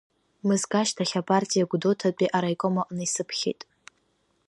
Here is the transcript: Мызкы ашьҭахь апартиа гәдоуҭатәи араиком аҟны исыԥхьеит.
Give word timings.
Мызкы 0.47 0.77
ашьҭахь 0.81 1.15
апартиа 1.21 1.69
гәдоуҭатәи 1.71 2.33
араиком 2.35 2.75
аҟны 2.81 3.01
исыԥхьеит. 3.05 3.61